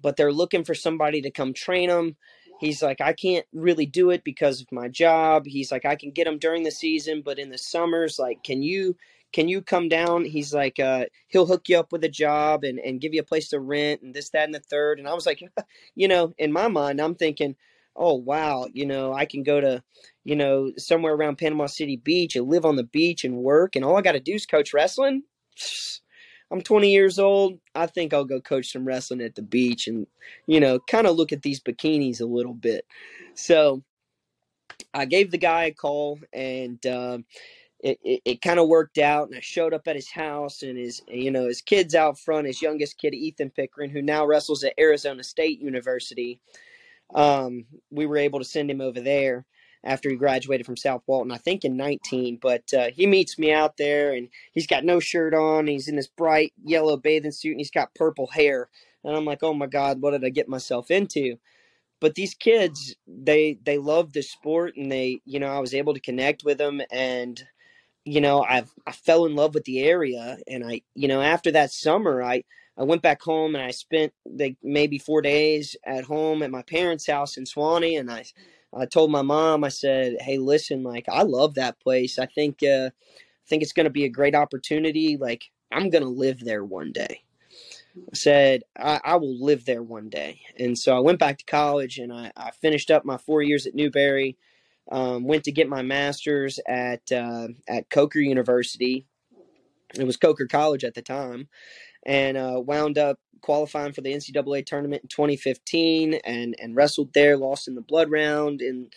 [0.00, 2.16] but they're looking for somebody to come train them
[2.58, 5.44] he's like i can't really do it because of my job.
[5.46, 8.62] He's like i can get them during the season but in the summers like can
[8.62, 8.96] you
[9.32, 10.26] can you come down?
[10.26, 13.24] He's like uh, he'll hook you up with a job and, and give you a
[13.24, 14.98] place to rent and this that and the third.
[14.98, 15.42] And i was like
[15.94, 17.56] you know in my mind i'm thinking
[17.96, 19.82] oh wow you know i can go to
[20.24, 23.84] you know somewhere around panama city beach and live on the beach and work and
[23.84, 25.22] all i got to do is coach wrestling
[26.50, 27.58] I'm 20 years old.
[27.74, 30.06] I think I'll go coach some wrestling at the beach and,
[30.46, 32.84] you know, kind of look at these bikinis a little bit.
[33.34, 33.82] So
[34.92, 37.24] I gave the guy a call and, um,
[37.82, 40.78] it, it, it kind of worked out and I showed up at his house and
[40.78, 44.62] his you know his kids out front his youngest kid Ethan Pickering, who now wrestles
[44.62, 46.38] at Arizona State University
[47.14, 49.44] um, we were able to send him over there
[49.84, 52.38] after he graduated from South Walton, I think in 19.
[52.40, 55.66] But uh, he meets me out there and he's got no shirt on.
[55.66, 58.68] He's in this bright yellow bathing suit and he's got purple hair.
[59.04, 61.38] And I'm like, oh my God, what did I get myself into?
[62.00, 65.94] But these kids, they they love the sport and they, you know, I was able
[65.94, 67.42] to connect with them and
[68.04, 71.52] you know, I've I fell in love with the area and I, you know, after
[71.52, 72.42] that summer, I
[72.76, 76.62] I went back home and I spent like maybe four days at home at my
[76.62, 78.24] parents' house in Suwannee, and I
[78.74, 82.18] I told my mom, I said, "Hey, listen, like I love that place.
[82.18, 85.16] I think uh, I think it's going to be a great opportunity.
[85.16, 87.22] Like I'm going to live there one day."
[87.96, 90.40] I said, I, I, will live there one day.
[90.58, 93.66] And so I went back to college and I, I finished up my four years
[93.66, 94.38] at Newberry.
[94.90, 99.06] Um, went to get my master's at uh, at Coker University.
[99.94, 101.48] It was Coker College at the time,
[102.04, 107.36] and uh, wound up qualifying for the NCAA tournament in 2015 and and wrestled there,
[107.36, 108.92] lost in the blood round, and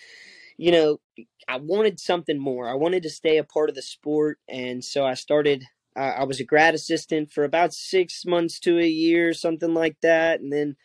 [0.58, 1.00] you know
[1.48, 2.68] I wanted something more.
[2.70, 5.66] I wanted to stay a part of the sport, and so I started.
[5.98, 9.96] Uh, I was a grad assistant for about six months to a year, something like
[10.02, 10.76] that, and then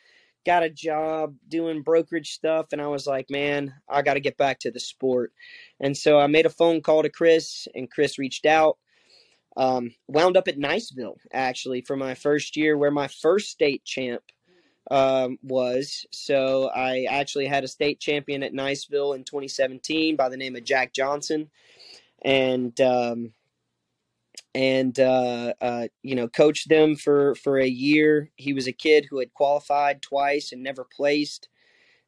[0.47, 4.37] got a job doing brokerage stuff and I was like, man, I got to get
[4.37, 5.33] back to the sport.
[5.81, 8.79] And so I made a phone call to Chris and Chris reached out
[9.57, 14.23] um, wound up at Niceville actually for my first year, where my first state champ
[14.91, 16.07] um, was.
[16.13, 20.65] So I actually had a state champion at Niceville in 2017 by the name of
[20.65, 21.51] Jack Johnson,
[22.23, 23.33] and um,
[24.55, 28.31] and uh, uh, you know coached them for for a year.
[28.37, 31.49] He was a kid who had qualified twice and never placed,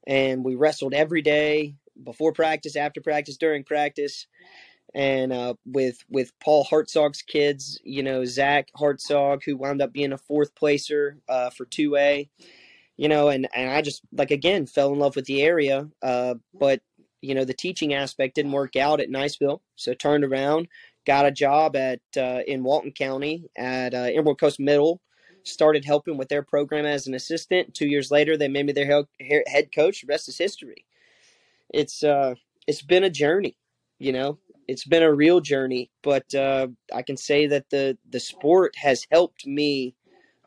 [0.07, 4.27] and we wrestled every day before practice, after practice, during practice
[4.95, 10.13] and uh, with with Paul Hartzog's kids, you know Zach Hartzog, who wound up being
[10.13, 12.29] a fourth placer uh, for two A,
[12.97, 16.35] you know, and and I just like again fell in love with the area, uh,
[16.53, 16.81] but
[17.23, 20.69] you know the teaching aspect didn't work out at Niceville, so turned around,
[21.07, 25.01] got a job at uh, in Walton County at uh, Emerald Coast Middle,
[25.43, 27.75] started helping with their program as an assistant.
[27.75, 29.05] Two years later, they made me their
[29.47, 30.03] head coach.
[30.03, 30.85] The rest is history.
[31.73, 32.35] It's uh,
[32.67, 33.57] it's been a journey,
[33.99, 34.39] you know
[34.73, 39.07] it's been a real journey, but uh, I can say that the the sport has
[39.11, 39.95] helped me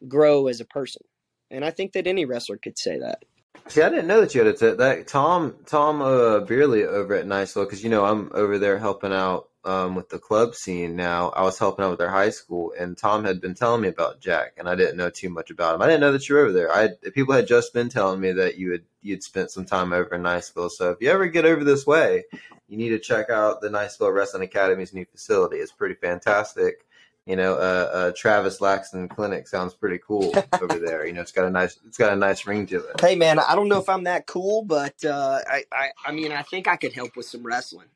[0.07, 1.03] grow as a person,
[1.51, 3.23] and I think that any wrestler could say that.
[3.67, 7.13] See, I didn't know that you had a t- that Tom Tom uh, Beerley over
[7.13, 10.95] at Niceville because you know I'm over there helping out um, with the club scene
[10.95, 11.29] now.
[11.29, 14.19] I was helping out with their high school, and Tom had been telling me about
[14.19, 15.81] Jack, and I didn't know too much about him.
[15.81, 16.71] I didn't know that you were over there.
[16.71, 20.15] I people had just been telling me that you had you'd spent some time over
[20.15, 20.71] in Niceville.
[20.71, 22.23] So if you ever get over this way,
[22.67, 25.57] you need to check out the Niceville Wrestling Academy's new facility.
[25.57, 26.85] It's pretty fantastic.
[27.25, 31.07] You know, uh, uh, Travis Laxton Clinic sounds pretty cool over there.
[31.07, 33.01] You know, it's got a nice, it's got a nice ring to it.
[33.01, 36.31] Hey, man, I don't know if I'm that cool, but uh, I, I, I mean,
[36.31, 37.87] I think I could help with some wrestling.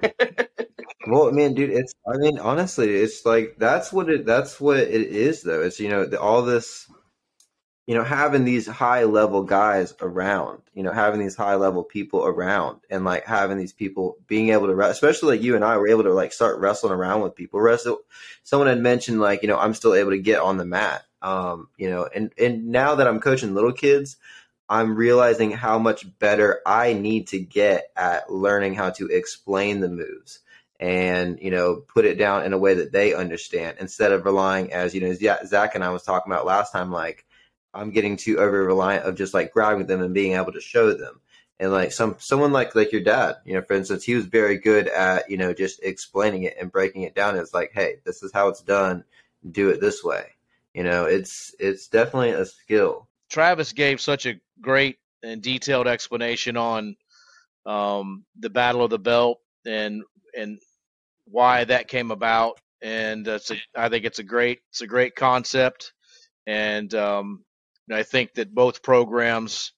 [1.06, 4.78] well, I mean, dude, it's, I mean, honestly, it's like that's what it, that's what
[4.78, 5.62] it is, though.
[5.62, 6.88] It's you know, the, all this
[7.86, 12.24] you know, having these high level guys around, you know, having these high level people
[12.24, 15.88] around and like having these people being able to, especially like you and I were
[15.88, 17.60] able to like start wrestling around with people.
[17.60, 17.98] Wrestle.
[18.44, 21.04] Someone had mentioned like, you know, I'm still able to get on the mat.
[21.22, 24.16] Um, you know, and, and now that I'm coaching little kids,
[24.68, 29.88] I'm realizing how much better I need to get at learning how to explain the
[29.88, 30.38] moves
[30.82, 34.72] and you know put it down in a way that they understand instead of relying
[34.72, 37.24] as you know Zach and I was talking about last time like
[37.72, 40.92] I'm getting too over reliant of just like grabbing them and being able to show
[40.92, 41.20] them.
[41.60, 44.58] And like some someone like like your dad, you know, for instance, he was very
[44.58, 47.36] good at you know just explaining it and breaking it down.
[47.36, 49.04] It's like, hey, this is how it's done.
[49.48, 50.24] Do it this way.
[50.74, 53.06] You know, it's it's definitely a skill.
[53.28, 56.96] Travis gave such a great and detailed explanation on
[57.64, 60.02] um, the Battle of the Belt and
[60.36, 60.58] and
[61.26, 62.58] why that came about.
[62.82, 65.92] And I think it's a great it's a great concept.
[66.46, 67.44] And um,
[67.92, 69.72] I think that both programs,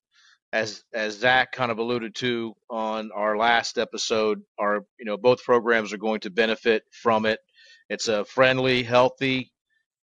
[0.53, 5.43] as as Zach kind of alluded to on our last episode, are you know both
[5.45, 7.41] programs are going to benefit from it.
[7.91, 9.53] It's a friendly, healthy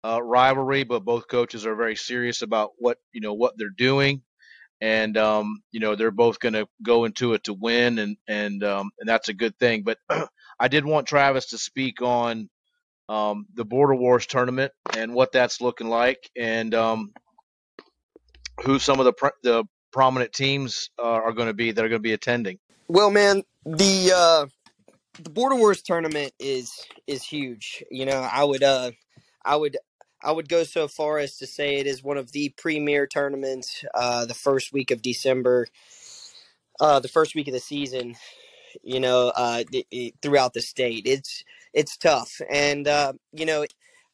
[0.05, 4.21] uh, rivalry, but both coaches are very serious about what you know what they're doing,
[4.81, 8.63] and um, you know they're both going to go into it to win, and and
[8.63, 9.83] um, and that's a good thing.
[9.83, 9.97] But
[10.59, 12.49] I did want Travis to speak on
[13.09, 17.13] um, the Border Wars tournament and what that's looking like, and um,
[18.63, 21.89] who some of the pr- the prominent teams uh, are going to be that are
[21.89, 22.59] going to be attending.
[22.87, 24.45] Well, man, the uh,
[25.21, 27.83] the Border Wars tournament is is huge.
[27.89, 28.91] You know, I would uh,
[29.43, 29.77] I would
[30.25, 33.85] I would go so far as to say it is one of the premier tournaments.
[33.93, 35.67] Uh, the first week of December,
[36.79, 38.15] uh, the first week of the season.
[38.83, 39.63] You know, uh,
[40.21, 43.65] throughout the state, it's it's tough, and uh, you know,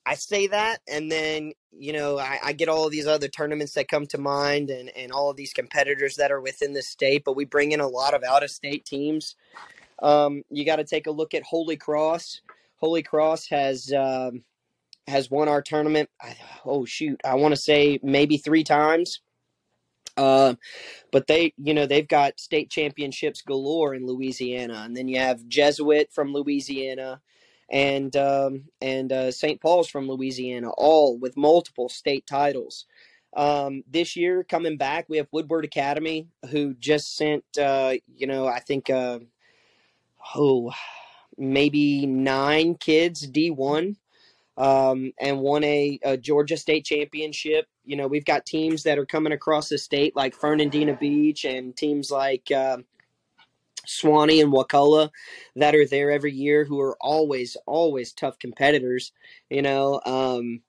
[0.06, 3.74] I say that, and then you know I, I, get all of these other tournaments
[3.74, 7.24] that come to mind, and and all of these competitors that are within the state.
[7.26, 9.36] But we bring in a lot of out of state teams.
[10.04, 12.42] Um, you got to take a look at Holy Cross.
[12.76, 14.44] Holy Cross has um,
[15.08, 16.10] has won our tournament.
[16.66, 19.22] oh shoot, I want to say maybe three times.
[20.18, 20.56] Uh,
[21.12, 25.48] but they, you know, they've got state championships galore in Louisiana, and then you have
[25.48, 27.22] Jesuit from Louisiana
[27.72, 29.62] and um, and uh, St.
[29.62, 32.86] Paul's from Louisiana, all with multiple state titles.
[33.36, 38.46] Um, this year, coming back, we have Woodward Academy, who just sent, uh, you know,
[38.46, 39.20] I think, uh,
[40.36, 40.74] oh,
[41.38, 43.96] maybe nine kids D1
[44.58, 47.66] um, and won a, a, Georgia State Championship.
[47.86, 51.76] You know, we've got teams that are coming across the state like Fernandina Beach and
[51.76, 52.78] teams like uh,
[53.86, 55.12] Suwannee and Wakulla
[55.56, 59.12] that are there every year who are always always tough competitors
[59.50, 60.62] you know um,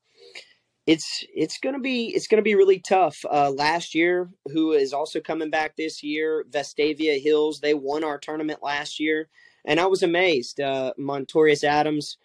[0.87, 5.21] it's it's gonna be it's gonna be really tough uh, last year who is also
[5.21, 9.29] coming back this year Vestavia Hills they won our tournament last year
[9.65, 12.17] and I was amazed uh, Montorius Adams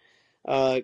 [0.48, 0.80] uh,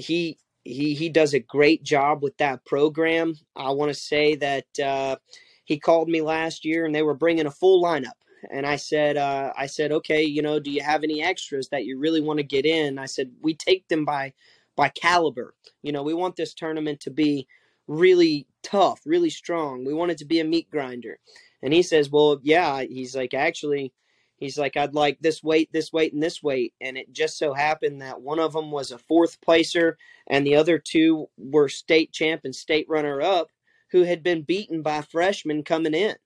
[0.00, 4.78] he he he does a great job with that program I want to say that
[4.78, 5.16] uh,
[5.64, 8.12] he called me last year and they were bringing a full lineup
[8.50, 11.84] and I said, uh, I said, okay, you know, do you have any extras that
[11.84, 12.98] you really want to get in?
[12.98, 14.32] I said, we take them by
[14.76, 15.54] by caliber.
[15.82, 17.46] You know, we want this tournament to be
[17.86, 19.84] really tough, really strong.
[19.84, 21.18] We want it to be a meat grinder.
[21.62, 22.82] And he says, well, yeah.
[22.82, 23.92] He's like, actually,
[24.40, 26.74] he's like, I'd like this weight, this weight, and this weight.
[26.80, 29.96] And it just so happened that one of them was a fourth placer,
[30.26, 33.48] and the other two were state champ and state runner up
[33.92, 36.16] who had been beaten by freshmen coming in.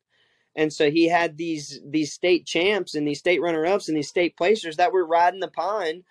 [0.56, 4.08] And so he had these these state champs and these state runner ups and these
[4.08, 6.04] state placers that were riding the pine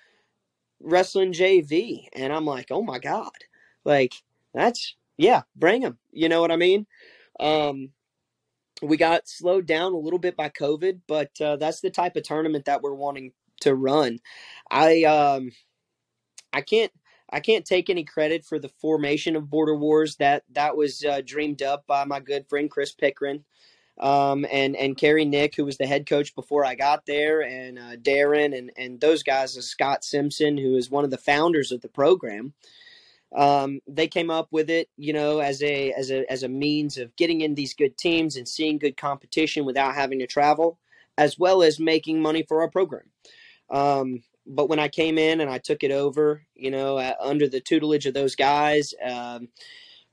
[0.82, 2.08] wrestling JV.
[2.14, 3.32] And I'm like, oh my God.
[3.86, 4.14] Like,
[4.54, 5.98] that's yeah, bring them.
[6.12, 6.86] You know what I mean?
[7.40, 7.92] Um,
[8.84, 12.24] we got slowed down a little bit by COVID, but uh, that's the type of
[12.24, 14.20] tournament that we're wanting to run.
[14.72, 15.52] I um,
[16.54, 16.92] I can't
[17.32, 20.18] I can't take any credit for the formation of Border Wars.
[20.18, 23.44] That that was uh, dreamed up by my good friend Chris Pickren.
[24.00, 27.80] um, and and Kerry Nick, who was the head coach before I got there, and
[27.80, 31.72] uh, Darren, and and those guys, uh, Scott Simpson, who is one of the founders
[31.72, 32.54] of the program.
[33.36, 36.98] Um, they came up with it, you know, as a as a as a means
[36.98, 40.80] of getting in these good teams and seeing good competition without having to travel,
[41.18, 43.06] as well as making money for our program.
[43.70, 47.48] Um, but when I came in and I took it over, you know, uh, under
[47.48, 49.48] the tutelage of those guys, um,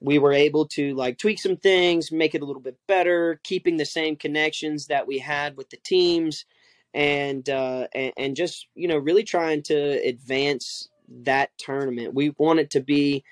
[0.00, 3.76] we were able to like tweak some things, make it a little bit better, keeping
[3.76, 6.46] the same connections that we had with the teams,
[6.94, 9.74] and uh, and, and just you know really trying to
[10.06, 12.14] advance that tournament.
[12.14, 13.24] We want it to be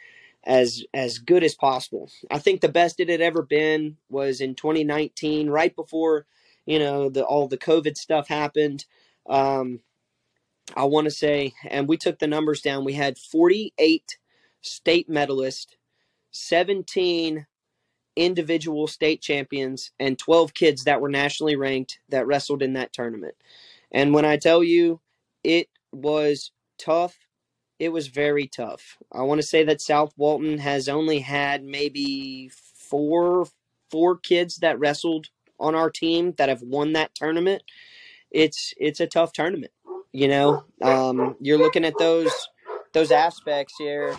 [0.45, 2.11] as as good as possible.
[2.31, 6.27] I think the best it had ever been was in 2019, right before
[6.67, 8.85] you know the all the COVID stuff happened.
[9.29, 9.81] Um,
[10.77, 12.85] I want to say, and we took the numbers down.
[12.85, 14.19] We had 48
[14.61, 15.69] state medalists,
[16.31, 17.47] 17
[18.17, 23.35] individual state champions, and 12 kids that were nationally ranked that wrestled in that tournament.
[23.93, 25.01] And when I tell you,
[25.43, 27.17] it was tough.
[27.79, 28.99] It was very tough.
[29.13, 33.47] I want to say that South Walton has only had maybe four
[33.91, 35.29] four kids that wrestled
[35.61, 37.63] on our team that have won that tournament.
[38.31, 39.73] It's it's a tough tournament
[40.13, 42.33] you know, um, you're looking at those
[42.93, 44.17] those aspects here,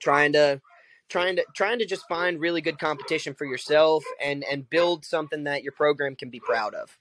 [0.00, 0.60] trying to
[1.08, 5.44] trying to trying to just find really good competition for yourself and and build something
[5.44, 6.96] that your program can be proud of.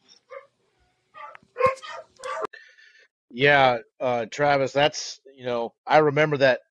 [3.30, 6.62] Yeah, uh, Travis, that's you know I remember that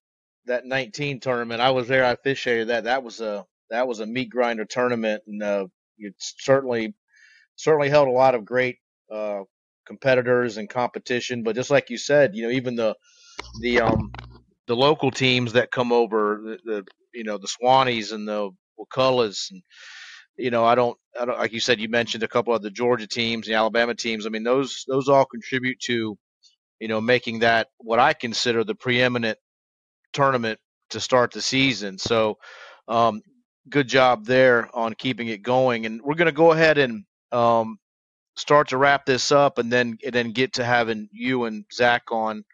[0.46, 1.60] that 19 tournament.
[1.60, 2.04] I was there.
[2.04, 2.84] I officiated that.
[2.84, 5.66] That was a that was a meat grinder tournament, and uh,
[5.98, 6.94] it certainly
[7.56, 8.78] certainly held a lot of great
[9.12, 9.40] uh,
[9.86, 11.42] competitors and competition.
[11.42, 12.96] But just like you said, you know, even the
[13.60, 14.12] the um
[14.66, 16.84] the local teams that come over, the, the
[17.14, 19.62] you know the Suwannees and the Wakullas and
[20.36, 22.70] you know I don't I don't like you said you mentioned a couple of the
[22.70, 24.26] Georgia teams, the Alabama teams.
[24.26, 26.16] I mean those those all contribute to
[26.80, 29.38] you know making that what I consider the preeminent
[30.12, 30.58] tournament
[30.90, 31.98] to start the season.
[31.98, 32.38] So
[32.88, 33.22] um,
[33.68, 35.86] good job there on keeping it going.
[35.86, 37.78] And we're going to go ahead and um,
[38.36, 42.02] start to wrap this up and then and then get to having you and Zach
[42.10, 42.44] on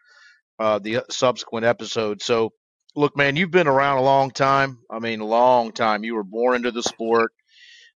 [0.59, 2.21] uh, the subsequent episode.
[2.21, 2.51] So,
[2.95, 4.79] look, man, you've been around a long time.
[4.89, 6.03] I mean, a long time.
[6.03, 7.31] You were born into the sport,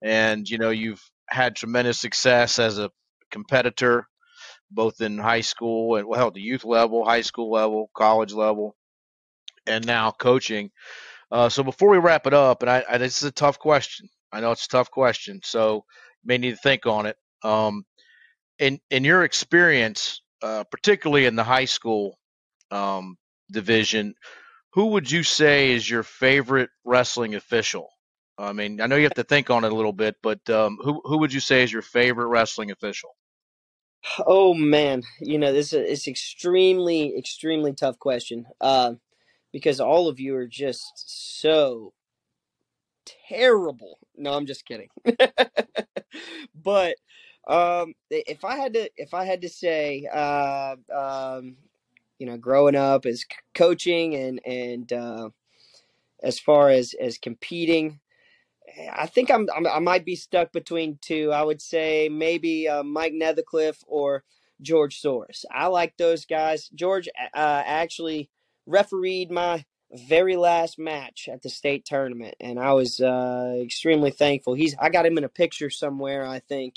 [0.03, 2.91] and you know you've had tremendous success as a
[3.31, 4.07] competitor,
[4.71, 8.77] both in high school and well, the youth level, high school level, college level,
[9.67, 10.71] and now coaching.
[11.31, 14.09] Uh, so before we wrap it up, and I, I, this is a tough question.
[14.33, 15.85] I know it's a tough question, so
[16.23, 17.17] you may need to think on it.
[17.43, 17.85] Um,
[18.59, 22.19] in in your experience, uh, particularly in the high school
[22.71, 23.17] um,
[23.51, 24.15] division,
[24.73, 27.89] who would you say is your favorite wrestling official?
[28.39, 30.79] I mean, I know you have to think on it a little bit, but um,
[30.83, 33.11] who who would you say is your favorite wrestling official?
[34.27, 38.95] Oh man, you know this is it's extremely extremely tough question uh,
[39.53, 41.93] because all of you are just so
[43.29, 43.99] terrible.
[44.17, 44.89] No, I'm just kidding.
[46.55, 46.97] but
[47.47, 51.57] um, if I had to, if I had to say, uh, um,
[52.19, 53.25] you know, growing up as
[53.55, 55.31] coaching and and uh,
[56.23, 58.01] as far as as competing,
[58.93, 61.33] I think I'm, I'm, i might be stuck between two.
[61.33, 64.25] I would say maybe uh, Mike Nethercliff or
[64.61, 65.45] George Soros.
[65.51, 66.69] I like those guys.
[66.75, 68.31] George uh, actually
[68.67, 74.55] refereed my very last match at the state tournament, and I was uh, extremely thankful.
[74.55, 76.77] He's I got him in a picture somewhere, I think,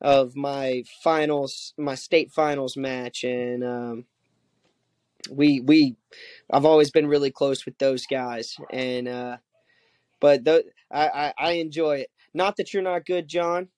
[0.00, 4.04] of my finals, my state finals match, and um,
[5.30, 5.96] we we
[6.50, 9.36] I've always been really close with those guys, and uh,
[10.20, 12.10] but th- I, I I enjoy it.
[12.32, 13.68] Not that you're not good, John,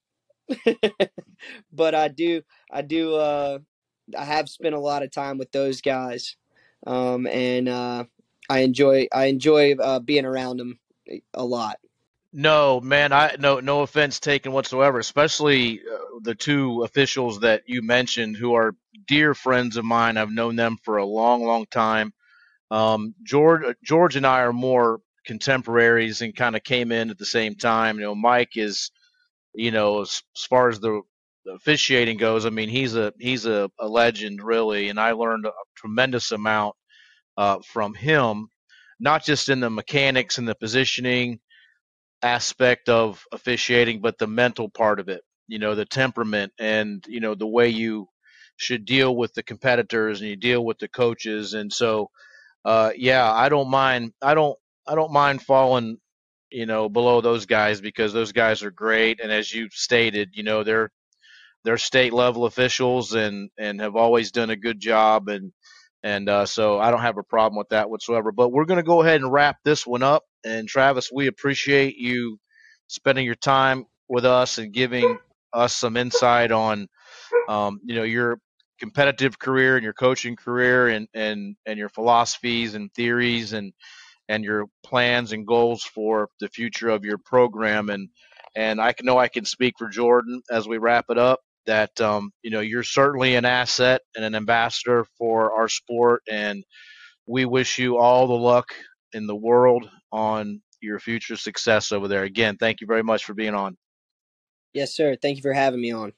[1.72, 3.58] but I do I do uh,
[4.16, 6.36] I have spent a lot of time with those guys,
[6.86, 8.04] um, and uh,
[8.48, 10.78] I enjoy I enjoy uh, being around them
[11.34, 11.78] a lot.
[12.32, 17.82] No, man, I no no offense taken whatsoever, especially uh, the two officials that you
[17.82, 18.74] mentioned who are
[19.06, 20.16] dear friends of mine.
[20.16, 22.12] I've known them for a long, long time.
[22.70, 27.18] Um, George uh, George and I are more contemporaries and kind of came in at
[27.18, 27.98] the same time.
[27.98, 28.90] You know, Mike is,
[29.54, 31.02] you know, as, as far as the,
[31.44, 35.46] the officiating goes, I mean, he's a he's a, a legend really, and I learned
[35.46, 36.76] a tremendous amount
[37.36, 38.48] uh, from him,
[39.00, 41.40] not just in the mechanics and the positioning
[42.22, 45.22] aspect of officiating, but the mental part of it.
[45.48, 48.08] You know, the temperament and you know the way you
[48.58, 51.54] should deal with the competitors and you deal with the coaches.
[51.54, 52.10] And so,
[52.64, 54.12] uh, yeah, I don't mind.
[54.22, 54.58] I don't.
[54.88, 55.98] I don't mind falling
[56.50, 59.20] you know, below those guys because those guys are great.
[59.22, 60.90] And as you stated, you know, they're
[61.64, 65.28] they're state level officials and and have always done a good job.
[65.28, 65.52] And
[66.02, 68.32] and uh, so I don't have a problem with that whatsoever.
[68.32, 70.24] But we're going to go ahead and wrap this one up.
[70.44, 72.38] And Travis, we appreciate you
[72.88, 75.18] spending your time with us and giving
[75.52, 76.88] us some insight on,
[77.48, 78.38] um, you know, your
[78.80, 83.72] competitive career and your coaching career and and and your philosophies and theories and
[84.28, 88.08] and your plans and goals for the future of your program and
[88.54, 92.30] and I know I can speak for Jordan as we wrap it up that um,
[92.42, 96.64] you know you're certainly an asset and an ambassador for our sport and
[97.26, 98.68] we wish you all the luck
[99.12, 102.22] in the world on your future success over there.
[102.22, 103.76] Again thank you very much for being on.
[104.72, 105.16] Yes sir.
[105.20, 106.12] Thank you for having me on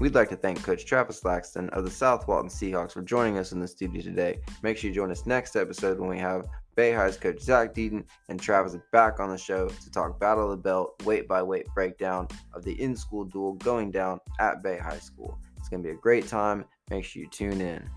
[0.00, 3.50] We'd like to thank Coach Travis Laxton of the South Walton Seahawks for joining us
[3.50, 4.38] in the studio today.
[4.62, 6.46] Make sure you join us next episode when we have
[6.76, 10.50] Bay High's coach Zach Deaton and Travis back on the show to talk Battle of
[10.50, 14.78] the Belt weight by weight breakdown of the in school duel going down at Bay
[14.78, 15.36] High School.
[15.56, 16.64] It's going to be a great time.
[16.90, 17.90] Make sure you tune in.